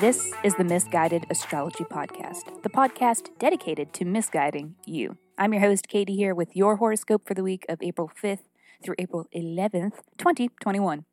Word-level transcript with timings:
This 0.00 0.32
is 0.44 0.54
the 0.54 0.62
Misguided 0.62 1.26
Astrology 1.28 1.82
Podcast, 1.82 2.62
the 2.62 2.68
podcast 2.68 3.30
dedicated 3.40 3.92
to 3.94 4.04
misguiding 4.04 4.76
you. 4.86 5.16
I'm 5.36 5.52
your 5.52 5.62
host, 5.62 5.88
Katie, 5.88 6.14
here 6.14 6.36
with 6.36 6.54
your 6.54 6.76
horoscope 6.76 7.26
for 7.26 7.34
the 7.34 7.42
week 7.42 7.66
of 7.68 7.82
April 7.82 8.08
5th 8.22 8.44
through 8.80 8.94
April 8.96 9.26
11th, 9.34 10.02
2021. 10.18 11.04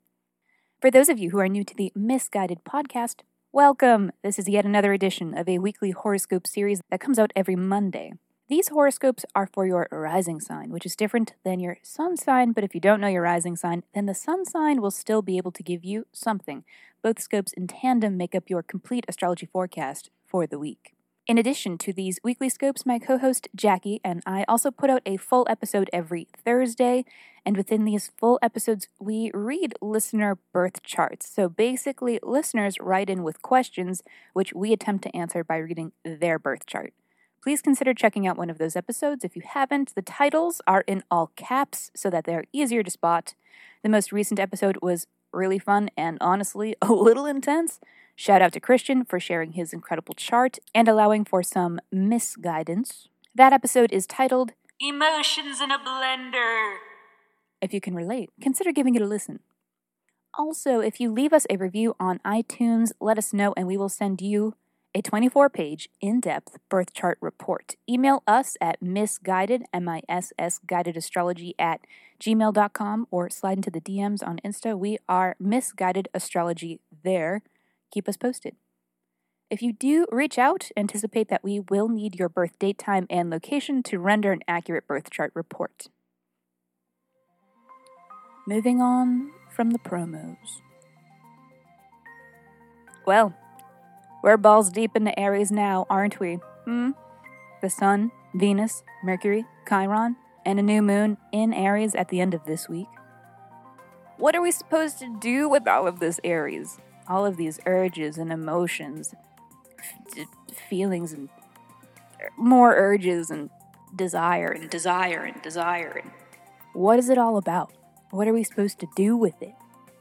For 0.80 0.92
those 0.92 1.10
of 1.10 1.18
you 1.18 1.32
who 1.32 1.40
are 1.40 1.50
new 1.50 1.64
to 1.64 1.74
the 1.76 1.92
Misguided 1.96 2.60
Podcast, 2.64 3.22
welcome. 3.52 4.12
This 4.24 4.38
is 4.38 4.48
yet 4.48 4.66
another 4.66 4.94
edition 4.94 5.36
of 5.36 5.50
a 5.50 5.58
weekly 5.58 5.90
horoscope 5.90 6.46
series 6.46 6.82
that 6.92 7.00
comes 7.00 7.18
out 7.18 7.34
every 7.36 7.56
Monday. 7.56 8.14
These 8.48 8.68
horoscopes 8.68 9.26
are 9.34 9.48
for 9.48 9.66
your 9.66 9.88
rising 9.92 10.40
sign, 10.40 10.70
which 10.70 10.86
is 10.86 10.96
different 10.96 11.34
than 11.44 11.60
your 11.60 11.80
sun 11.82 12.16
sign, 12.16 12.52
but 12.52 12.64
if 12.64 12.76
you 12.76 12.80
don't 12.80 13.02
know 13.02 13.08
your 13.08 13.24
rising 13.24 13.56
sign, 13.56 13.82
then 13.96 14.06
the 14.06 14.14
sun 14.14 14.46
sign 14.46 14.84
will 14.84 14.92
still 14.92 15.24
be 15.24 15.38
able 15.38 15.52
to 15.52 15.64
give 15.64 15.84
you 15.84 16.06
something. 16.12 16.64
Both 17.02 17.20
scopes 17.20 17.54
in 17.54 17.66
tandem 17.66 18.18
make 18.18 18.36
up 18.36 18.48
your 18.48 18.62
complete 18.62 19.04
astrology 19.08 19.48
forecast 19.48 20.12
for 20.28 20.46
the 20.46 20.60
week. 20.60 20.94
In 21.26 21.40
addition 21.40 21.80
to 21.80 21.92
these 21.92 22.20
weekly 22.24 22.50
scopes, 22.50 22.86
my 22.86 23.00
co 23.00 23.18
host 23.18 23.48
Jackie 23.56 24.00
and 24.04 24.22
I 24.28 24.46
also 24.48 24.70
put 24.70 24.92
out 24.92 25.02
a 25.08 25.18
full 25.18 25.48
episode 25.50 25.90
every 25.92 26.28
Thursday. 26.38 27.04
And 27.44 27.58
within 27.58 27.84
these 27.84 28.12
full 28.16 28.38
episodes, 28.44 28.88
we 29.00 29.32
read 29.34 29.74
listener 29.82 30.38
birth 30.54 30.84
charts. 30.84 31.28
So 31.28 31.50
basically, 31.50 32.20
listeners 32.22 32.78
write 32.80 33.10
in 33.10 33.24
with 33.24 33.42
questions, 33.42 34.04
which 34.34 34.54
we 34.54 34.72
attempt 34.72 35.04
to 35.06 35.16
answer 35.16 35.44
by 35.44 35.58
reading 35.58 35.94
their 36.04 36.38
birth 36.38 36.68
chart. 36.68 36.94
Please 37.46 37.62
consider 37.62 37.94
checking 37.94 38.26
out 38.26 38.38
one 38.38 38.50
of 38.50 38.58
those 38.58 38.76
episodes 38.76 39.24
if 39.24 39.36
you 39.36 39.44
haven't. 39.46 39.94
The 39.94 40.02
titles 40.02 40.62
are 40.66 40.84
in 40.88 41.04
all 41.12 41.30
caps 41.36 41.92
so 41.94 42.10
that 42.10 42.24
they're 42.24 42.46
easier 42.52 42.82
to 42.82 42.90
spot. 42.90 43.36
The 43.84 43.90
most 43.90 44.12
recent 44.12 44.40
episode 44.40 44.80
was 44.82 45.06
really 45.32 45.60
fun 45.60 45.92
and 45.96 46.18
honestly 46.20 46.76
a 46.82 46.92
little 46.92 47.28
intense. 47.28 47.80
Shout 48.16 48.42
out 48.42 48.52
to 48.54 48.60
Christian 48.60 49.06
for 49.06 49.20
sharing 49.20 49.52
his 49.52 49.74
incredible 49.74 50.16
chart 50.16 50.58
and 50.74 50.88
allowing 50.88 51.24
for 51.24 51.44
some 51.44 51.80
misguidance. 51.92 53.10
That 53.36 53.54
episode 53.54 53.92
is 53.94 54.08
titled 54.08 54.54
Emotions 54.80 55.62
in 55.62 55.70
a 55.70 55.78
Blender. 55.78 56.78
If 57.62 57.76
you 57.76 57.80
can 57.80 57.94
relate, 57.94 58.32
consider 58.42 58.72
giving 58.72 58.96
it 58.96 59.04
a 59.04 59.08
listen. 59.08 59.42
Also, 60.34 60.80
if 60.80 61.00
you 61.00 61.12
leave 61.12 61.32
us 61.32 61.46
a 61.52 61.58
review 61.58 61.96
on 62.00 62.18
iTunes, 62.26 62.92
let 63.00 63.20
us 63.20 63.34
know 63.34 63.54
and 63.56 63.68
we 63.68 63.78
will 63.78 63.88
send 63.88 64.20
you 64.20 64.56
a 64.96 65.02
24 65.02 65.50
page, 65.50 65.90
in 66.00 66.22
depth 66.22 66.58
birth 66.70 66.94
chart 66.94 67.18
report. 67.20 67.76
Email 67.88 68.24
us 68.26 68.56
at 68.62 68.82
misguided, 68.82 69.64
M 69.74 69.90
I 69.90 70.02
S 70.08 70.32
S, 70.40 70.62
guided 70.66 70.96
astrology 70.96 71.54
at 71.60 71.82
gmail.com 72.22 73.06
or 73.12 73.30
slide 73.30 73.58
into 73.58 73.70
the 73.70 73.82
DMs 73.82 74.26
on 74.26 74.40
Insta. 74.46 74.80
We 74.80 74.98
are 75.10 75.36
misguided 75.38 76.08
astrology 76.14 76.80
there. 77.04 77.42
Keep 77.92 78.08
us 78.08 78.16
posted. 78.16 78.56
If 79.50 79.62
you 79.62 79.74
do 79.74 80.08
reach 80.12 80.40
out, 80.40 80.70
anticipate 80.78 81.28
that 81.28 81.44
we 81.44 81.60
will 81.60 81.90
need 81.90 82.16
your 82.16 82.30
birth 82.30 82.58
date, 82.58 82.78
time, 82.78 83.06
and 83.10 83.30
location 83.30 83.84
to 83.84 84.00
render 84.00 84.32
an 84.32 84.44
accurate 84.48 84.88
birth 84.88 85.10
chart 85.10 85.34
report. 85.36 85.88
Moving 88.48 88.82
on 88.82 89.32
from 89.54 89.72
the 89.72 89.80
promos. 89.80 90.62
Well, 93.06 93.36
we're 94.26 94.38
balls 94.38 94.72
deep 94.72 94.96
into 94.96 95.18
Aries 95.20 95.52
now, 95.52 95.86
aren't 95.88 96.20
we? 96.20 96.40
Hmm? 96.64 96.92
The 97.62 97.70
Sun, 97.70 98.12
Venus, 98.34 98.82
Mercury, 99.04 99.46
Chiron, 99.70 100.16
and 100.44 100.58
a 100.58 100.64
new 100.64 100.82
moon 100.82 101.18
in 101.32 101.54
Aries 101.54 101.94
at 101.94 102.10
the 102.10 102.20
end 102.20 102.34
of 102.34 102.44
this 102.46 102.68
week. 102.68 102.88
What 104.18 104.36
are 104.36 104.42
we 104.42 104.50
supposed 104.50 104.98
to 104.98 105.16
do 105.20 105.48
with 105.48 105.68
all 105.68 105.88
of 105.88 106.00
this 106.00 106.20
Aries? 106.24 106.80
All 107.08 107.24
of 107.24 107.38
these 107.38 107.60
urges 107.68 108.18
and 108.18 108.34
emotions, 108.34 109.14
f- 110.18 110.26
feelings, 110.72 111.14
and 111.14 111.30
more 112.36 112.76
urges 112.76 113.30
and 113.30 113.52
desire 113.96 114.50
and 114.50 114.72
desire 114.72 115.20
and 115.20 115.40
desire. 115.44 116.02
And 116.02 116.12
what 116.74 116.98
is 116.98 117.10
it 117.10 117.20
all 117.20 117.38
about? 117.38 117.74
What 118.10 118.28
are 118.28 118.34
we 118.34 118.44
supposed 118.44 118.80
to 118.80 118.88
do 118.96 119.16
with 119.16 119.40
it? 119.40 119.54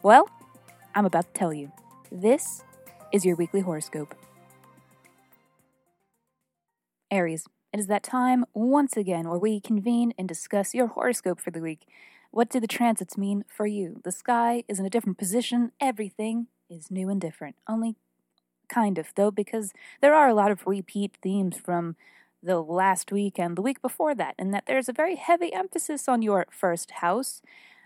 Well, 0.03 0.31
I'm 0.95 1.05
about 1.05 1.27
to 1.35 1.39
tell 1.39 1.53
you. 1.53 1.73
This 2.11 2.63
is 3.15 3.25
your 3.25 3.37
weekly 3.37 3.61
horoscope. 3.61 4.13
Aries, 7.13 7.47
it 7.73 7.79
is 7.79 7.87
that 7.87 8.03
time 8.03 8.45
once 8.55 8.97
again 8.97 9.29
where 9.29 9.39
we 9.39 9.61
convene 9.61 10.13
and 10.19 10.27
discuss 10.27 10.75
your 10.75 10.89
horoscope 10.89 11.41
for 11.41 11.53
the 11.53 11.61
week. 11.61 11.87
What 12.33 12.51
do 12.51 12.59
the 12.59 12.67
transits 12.67 13.17
mean 13.17 13.45
for 13.47 13.69
you? 13.69 14.01
The 14.03 14.11
sky 14.11 14.65
is 14.67 14.81
in 14.81 14.85
a 14.85 14.91
different 14.91 15.17
position, 15.17 15.71
everything 15.81 16.49
is 16.69 16.91
new 16.91 17.09
and 17.09 17.21
different. 17.21 17.55
Only 17.69 17.95
kind 18.69 18.99
of, 18.99 19.07
though, 19.15 19.31
because 19.31 19.73
there 20.01 20.15
are 20.15 20.29
a 20.29 20.35
lot 20.35 20.51
of 20.51 20.67
repeat 20.67 21.17
themes 21.23 21.57
from 21.57 21.95
the 22.43 22.61
last 22.61 23.13
week 23.13 23.39
and 23.39 23.57
the 23.57 23.63
week 23.63 23.81
before 23.81 24.17
that, 24.17 24.35
and 24.41 24.53
that 24.53 24.65
there's 24.67 24.89
a 24.89 24.93
very 24.93 25.15
heavy 25.15 25.53
emphasis 25.53 26.09
on 26.09 26.21
your 26.21 26.47
first 26.51 26.91
house. 26.91 27.43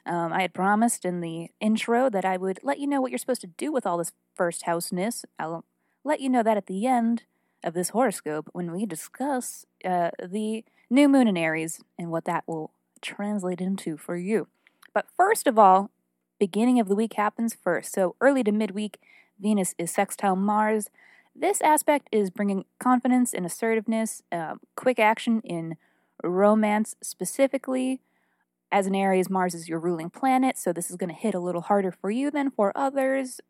Um, 0.08 0.32
I 0.32 0.40
had 0.40 0.54
promised 0.54 1.04
in 1.04 1.20
the 1.20 1.50
intro 1.60 2.08
that 2.08 2.24
I 2.24 2.38
would 2.38 2.60
let 2.62 2.78
you 2.78 2.86
know 2.86 3.00
what 3.00 3.10
you're 3.10 3.18
supposed 3.18 3.42
to 3.42 3.46
do 3.46 3.70
with 3.70 3.86
all 3.86 3.98
this 3.98 4.12
first 4.34 4.62
houseness. 4.62 5.24
I'll 5.38 5.66
let 6.02 6.20
you 6.20 6.30
know 6.30 6.42
that 6.42 6.56
at 6.56 6.66
the 6.66 6.86
end 6.86 7.24
of 7.62 7.74
this 7.74 7.90
horoscope 7.90 8.48
when 8.52 8.72
we 8.72 8.86
discuss 8.86 9.66
uh, 9.84 10.10
the 10.26 10.64
new 10.88 11.08
moon 11.08 11.28
in 11.28 11.36
Aries 11.36 11.80
and 11.98 12.10
what 12.10 12.24
that 12.24 12.44
will 12.46 12.72
translate 13.02 13.60
into 13.60 13.98
for 13.98 14.16
you. 14.16 14.48
But 14.94 15.06
first 15.14 15.46
of 15.46 15.58
all, 15.58 15.90
beginning 16.38 16.80
of 16.80 16.88
the 16.88 16.94
week 16.96 17.14
happens 17.14 17.54
first. 17.54 17.92
So 17.92 18.16
early 18.20 18.42
to 18.44 18.52
midweek, 18.52 18.98
Venus 19.38 19.74
is 19.76 19.90
sextile 19.90 20.36
Mars. 20.36 20.88
This 21.36 21.60
aspect 21.60 22.08
is 22.10 22.30
bringing 22.30 22.64
confidence 22.80 23.34
and 23.34 23.44
assertiveness, 23.44 24.22
uh, 24.32 24.54
quick 24.74 24.98
action 24.98 25.42
in 25.44 25.76
romance 26.24 26.96
specifically. 27.02 28.00
As 28.70 28.86
an 28.86 28.94
Aries, 28.94 29.30
Mars 29.30 29.54
is 29.54 29.68
your 29.68 29.78
ruling 29.78 30.10
planet, 30.10 30.58
so 30.58 30.72
this 30.72 30.90
is 30.90 30.96
going 30.96 31.08
to 31.08 31.14
hit 31.14 31.34
a 31.34 31.40
little 31.40 31.62
harder 31.62 31.90
for 31.90 32.10
you 32.10 32.30
than 32.30 32.50
for 32.50 32.72
others. 32.76 33.40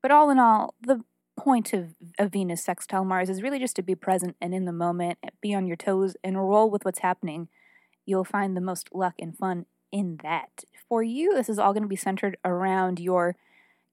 But 0.00 0.10
all 0.10 0.30
in 0.30 0.38
all, 0.38 0.74
the 0.80 1.04
point 1.36 1.74
of, 1.74 1.94
of 2.18 2.32
Venus 2.32 2.64
sextile 2.64 3.04
Mars 3.04 3.28
is 3.28 3.42
really 3.42 3.58
just 3.58 3.76
to 3.76 3.82
be 3.82 3.94
present 3.94 4.34
and 4.40 4.54
in 4.54 4.64
the 4.64 4.72
moment, 4.72 5.18
be 5.42 5.54
on 5.54 5.66
your 5.66 5.76
toes, 5.76 6.16
and 6.24 6.38
roll 6.38 6.70
with 6.70 6.84
what's 6.84 7.00
happening. 7.00 7.48
You'll 8.06 8.24
find 8.24 8.56
the 8.56 8.62
most 8.62 8.88
luck 8.94 9.14
and 9.18 9.36
fun 9.36 9.66
in 9.92 10.18
that. 10.22 10.64
For 10.88 11.02
you, 11.02 11.34
this 11.34 11.50
is 11.50 11.58
all 11.58 11.72
going 11.72 11.82
to 11.82 11.88
be 11.88 11.96
centered 11.96 12.38
around 12.44 12.98
your 12.98 13.36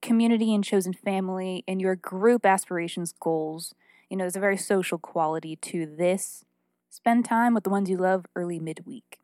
community 0.00 0.54
and 0.54 0.64
chosen 0.64 0.94
family 0.94 1.64
and 1.68 1.80
your 1.80 1.96
group 1.96 2.46
aspirations, 2.46 3.14
goals. 3.20 3.74
You 4.08 4.16
know, 4.16 4.24
there's 4.24 4.36
a 4.36 4.40
very 4.40 4.56
social 4.56 4.98
quality 4.98 5.56
to 5.56 5.86
this. 5.86 6.44
Spend 6.88 7.24
time 7.24 7.52
with 7.52 7.64
the 7.64 7.70
ones 7.70 7.90
you 7.90 7.96
love 7.96 8.24
early 8.34 8.58
midweek. 8.58 9.18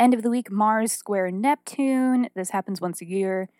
End 0.00 0.14
of 0.14 0.22
the 0.22 0.30
week, 0.30 0.50
Mars 0.50 0.92
square 0.92 1.30
Neptune. 1.30 2.30
This 2.34 2.50
happens 2.50 2.80
once 2.80 3.02
a 3.02 3.06
year. 3.06 3.50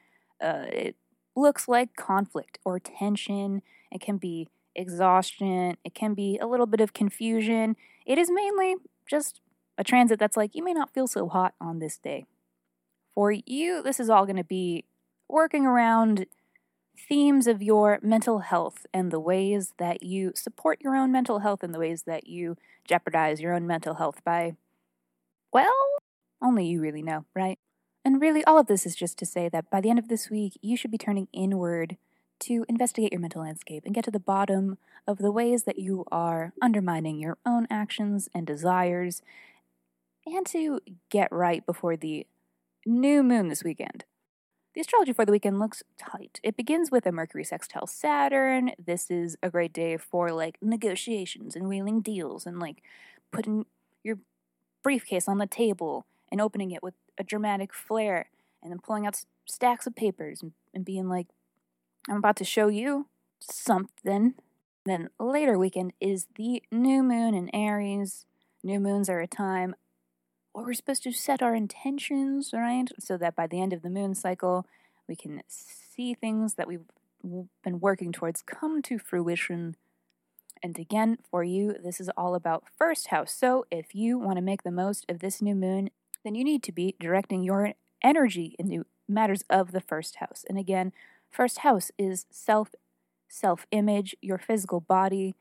Uh, 0.43 0.65
it 0.73 0.97
looks 1.37 1.69
like 1.69 1.95
conflict 1.95 2.59
or 2.65 2.81
tension. 2.81 3.61
It 3.93 4.01
can 4.01 4.17
be 4.17 4.49
exhaustion. 4.75 5.77
It 5.85 5.95
can 5.95 6.15
be 6.15 6.39
a 6.41 6.47
little 6.47 6.65
bit 6.65 6.81
of 6.81 6.95
confusion. 6.95 7.77
It 8.07 8.17
is 8.17 8.31
mainly 8.31 8.77
just 9.07 9.43
a 9.77 9.85
transit 9.85 10.19
that's 10.19 10.37
like, 10.39 10.55
you 10.55 10.65
may 10.65 10.73
not 10.73 10.95
feel 10.95 11.07
so 11.07 11.29
hot 11.29 11.53
on 11.61 11.79
this 11.79 11.99
day. 11.99 12.25
For 13.15 13.31
you, 13.31 13.83
this 13.83 14.01
is 14.01 14.09
all 14.09 14.25
going 14.25 14.37
to 14.37 14.45
be 14.45 14.87
working 15.29 15.67
around 15.67 16.25
themes 17.07 17.47
of 17.47 17.63
your 17.63 17.99
mental 18.03 18.39
health 18.39 18.87
and 18.95 19.11
the 19.11 19.21
ways 19.21 19.75
that 19.77 20.03
you 20.03 20.33
support 20.35 20.81
your 20.81 20.97
own 20.97 21.13
mental 21.13 21.41
health 21.41 21.63
and 21.63 21.75
the 21.75 21.79
ways 21.79 22.05
that 22.05 22.29
you 22.29 22.57
jeopardize 22.87 23.43
your 23.43 23.53
own 23.53 23.67
mental 23.67 23.97
health 23.97 24.23
by, 24.25 24.55
well, 25.53 25.75
only 26.43 26.67
you 26.67 26.81
really 26.81 27.03
know, 27.03 27.25
right? 27.35 27.59
And 28.05 28.21
really, 28.21 28.43
all 28.45 28.59
of 28.59 28.67
this 28.67 28.87
is 28.87 28.97
just 28.97 29.19
to 29.19 29.27
say 29.27 29.49
that 29.49 29.71
by 29.71 29.81
the 29.81 29.91
end 29.91 29.99
of 29.99 30.09
this 30.09 30.31
week, 30.31 30.59
you 30.63 30.77
should 30.77 30.91
be 30.91 30.99
turning 30.99 31.29
inward 31.33 31.97
to 32.41 32.65
investigate 32.69 33.13
your 33.13 33.21
mental 33.21 33.43
landscape 33.43 33.85
and 33.85 33.95
get 33.95 34.05
to 34.05 34.11
the 34.11 34.19
bottom 34.19 34.79
of 35.07 35.19
the 35.19 35.31
ways 35.31 35.65
that 35.65 35.79
you 35.79 36.05
are 36.11 36.53
undermining 36.63 37.21
your 37.21 37.37
own 37.45 37.67
actions 37.71 38.29
and 38.35 38.47
desires, 38.47 39.23
and 40.25 40.47
to 40.47 40.81
get 41.11 41.31
right 41.31 41.65
before 41.67 41.97
the 41.97 42.27
new 42.87 43.23
moon 43.23 43.49
this 43.49 43.63
weekend. 43.63 44.05
The 44.75 44.81
astrology 44.81 45.13
for 45.13 45.27
the 45.27 45.33
weekend 45.33 45.59
looks 45.59 45.83
tight. 45.99 46.39
It 46.43 46.57
begins 46.57 46.91
with 46.91 47.05
a 47.05 47.13
Mercury 47.13 47.45
sextile 47.45 47.87
Saturn. 47.87 48.71
This 48.79 49.11
is 49.11 49.37
a 49.43 49.51
great 49.51 49.73
day 49.73 49.97
for 49.97 50.31
like 50.31 50.59
negotiations 50.63 51.57
and 51.57 51.69
wheeling 51.69 52.01
deals 52.01 52.47
and 52.47 52.61
like 52.61 52.83
putting 53.33 53.67
your 54.05 54.19
briefcase 54.83 55.27
on 55.27 55.39
the 55.39 55.47
table 55.47 56.07
and 56.31 56.41
opening 56.41 56.71
it 56.71 56.83
with 56.83 56.95
a 57.19 57.25
dramatic 57.25 57.73
flair 57.73 58.31
and 58.63 58.71
then 58.71 58.79
pulling 58.79 59.07
out 59.07 59.25
stacks 59.47 59.87
of 59.87 59.97
papers 59.97 60.43
and, 60.43 60.53
and 60.75 60.85
being 60.85 61.09
like, 61.09 61.29
I'm 62.09 62.17
about 62.17 62.37
to 62.37 62.45
show 62.45 62.69
you 62.69 63.07
something. 63.41 64.35
Then 64.87 65.11
later 65.19 65.59
weekend 65.59 65.93
is 66.01 66.27
the 66.37 66.63
new 66.71 67.03
moon 67.03 67.35
in 67.35 67.55
Aries. 67.55 68.25
New 68.63 68.81
moons 68.81 69.09
are 69.09 69.21
a 69.21 69.27
time 69.27 69.75
where 70.53 70.65
we're 70.65 70.75
supposed 70.75 71.03
to 71.05 71.13
set 71.13 71.43
our 71.43 71.55
intentions, 71.55 72.51
right? 72.53 72.89
So 72.99 73.17
that 73.17 73.37
by 73.37 73.47
the 73.47 73.61
end 73.61 73.73
of 73.73 73.83
the 73.83 73.91
moon 73.91 74.15
cycle, 74.15 74.67
we 75.07 75.17
can 75.17 75.43
see 75.49 76.15
things 76.15 76.55
that 76.55 76.67
we've 76.67 76.87
been 77.63 77.81
working 77.81 78.13
towards 78.13 78.43
come 78.43 78.83
to 78.83 78.99
fruition. 78.99 79.77
And 80.63 80.79
again, 80.79 81.19
for 81.31 81.45
you, 81.45 81.75
this 81.83 82.01
is 82.01 82.11
all 82.17 82.35
about 82.35 82.65
first 82.79 83.09
house. 83.09 83.33
So 83.33 83.67
if 83.71 83.95
you 83.95 84.19
want 84.19 84.37
to 84.37 84.43
make 84.43 84.63
the 84.63 84.71
most 84.71 85.05
of 85.09 85.21
this 85.21 85.41
new 85.41 85.55
moon, 85.55 85.91
then 86.25 86.35
you 86.35 86.45
need 86.45 86.63
to 86.65 86.73
be 86.73 86.95
directing 87.01 87.43
your 87.43 87.73
energy 88.03 88.55
into 88.59 88.87
matters 89.09 89.45
of 89.51 89.73
the 89.73 89.81
first 89.81 90.17
house. 90.17 90.45
And 90.49 90.59
again, 90.59 90.93
first 91.31 91.59
house 91.59 91.91
is 91.99 92.27
self 92.31 92.75
self 93.29 93.67
image, 93.71 94.17
your 94.21 94.39
physical 94.39 94.81
body, 94.81 95.35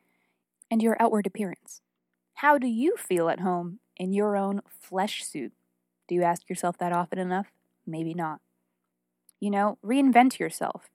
and 0.69 0.81
your 0.81 0.95
outward 1.01 1.27
appearance. 1.27 1.81
How 2.35 2.57
do 2.57 2.67
you 2.67 2.95
feel 2.97 3.29
at 3.29 3.41
home 3.41 3.79
in 3.97 4.13
your 4.13 4.37
own 4.37 4.61
flesh 4.79 5.23
suit? 5.23 5.51
Do 6.07 6.15
you 6.15 6.23
ask 6.23 6.47
yourself 6.49 6.77
that 6.77 6.93
often 6.93 7.19
enough? 7.19 7.47
Maybe 7.85 8.13
not. 8.13 8.39
You 9.39 9.51
know, 9.51 9.77
reinvent 9.83 10.39
yourself. 10.39 10.89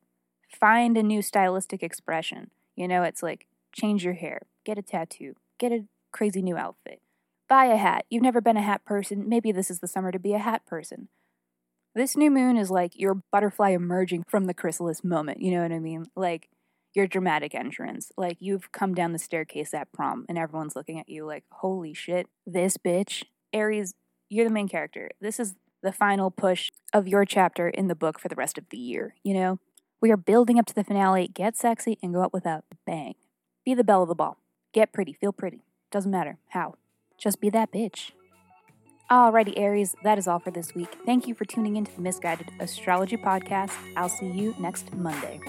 Find 0.49 0.97
a 0.97 1.03
new 1.03 1.23
stylistic 1.23 1.83
expression. 1.83 2.51
You 2.77 2.89
know, 2.89 3.03
it's 3.03 3.23
like 3.23 3.47
change 3.73 4.05
your 4.05 4.15
hair, 4.15 4.43
get 4.65 4.79
a 4.79 4.83
tattoo, 4.83 5.35
get 5.59 5.73
a 5.73 5.85
crazy 6.13 6.43
new 6.43 6.57
outfit, 6.57 7.01
buy 7.49 7.67
a 7.67 7.77
hat. 7.77 8.07
You've 8.11 8.23
never 8.23 8.41
been 8.41 8.57
a 8.57 8.63
hat 8.63 8.85
person. 8.85 9.29
Maybe 9.29 9.53
this 9.53 9.71
is 9.71 9.81
the 9.81 9.89
summer 9.89 10.13
to 10.13 10.19
be 10.19 10.35
a 10.35 10.39
hat 10.39 10.67
person. 10.67 11.09
This 11.95 12.17
new 12.17 12.31
moon 12.31 12.57
is 12.57 12.71
like 12.71 12.99
your 12.99 13.23
butterfly 13.31 13.71
emerging 13.71 14.25
from 14.29 14.47
the 14.47 14.55
chrysalis 14.55 15.05
moment. 15.05 15.41
You 15.41 15.53
know 15.53 15.63
what 15.63 15.73
I 15.73 15.79
mean? 15.79 16.07
Like 16.17 16.49
your 16.95 17.07
dramatic 17.07 17.55
entrance. 17.55 18.11
Like 18.17 18.39
you've 18.41 18.73
come 18.73 18.95
down 18.95 19.13
the 19.13 19.19
staircase 19.19 19.75
at 19.75 19.93
prom 19.93 20.25
and 20.29 20.39
everyone's 20.39 20.75
looking 20.75 20.99
at 20.99 21.09
you 21.09 21.25
like, 21.25 21.45
holy 21.51 21.95
shit, 21.95 22.27
this 22.47 22.77
bitch. 22.77 23.25
Aries, 23.53 23.95
you're 24.29 24.49
the 24.49 24.55
main 24.55 24.69
character. 24.69 25.11
This 25.21 25.39
is 25.39 25.55
the 25.83 25.93
final 25.93 26.31
push 26.31 26.71
of 26.93 27.07
your 27.07 27.25
chapter 27.25 27.69
in 27.69 27.89
the 27.89 27.95
book 27.95 28.19
for 28.19 28.29
the 28.29 28.35
rest 28.35 28.59
of 28.59 28.65
the 28.71 28.79
year, 28.79 29.15
you 29.23 29.35
know? 29.35 29.61
We 30.01 30.11
are 30.11 30.17
building 30.17 30.59
up 30.59 30.67
to 30.67 30.75
the 30.75 30.85
finale. 30.85 31.29
Get 31.29 31.57
sexy 31.57 31.99
and 32.03 32.13
go 32.13 32.23
out 32.23 32.33
with 32.33 32.45
a 32.45 32.63
bang. 32.85 33.15
Be 33.65 33.75
the 33.75 33.85
belle 33.85 34.03
of 34.03 34.09
the 34.09 34.15
ball. 34.15 34.39
Get 34.73 34.93
pretty, 34.93 35.13
feel 35.13 35.33
pretty. 35.33 35.63
Doesn't 35.91 36.11
matter 36.11 36.39
how. 36.49 36.75
Just 37.19 37.41
be 37.41 37.51
that 37.51 37.73
bitch. 37.73 38.13
Alrighty, 39.11 39.53
Aries, 39.57 39.95
that 40.03 40.17
is 40.19 40.27
all 40.27 40.39
for 40.39 40.51
this 40.51 40.75
week. 40.75 40.97
Thank 41.05 41.29
you 41.29 41.35
for 41.35 41.45
tuning 41.45 41.77
into 41.77 41.95
the 41.95 42.01
Misguided 42.01 42.51
Astrology 42.59 43.17
Podcast. 43.17 43.73
I'll 43.97 44.09
see 44.09 44.31
you 44.31 44.55
next 44.59 44.95
Monday. 44.95 45.41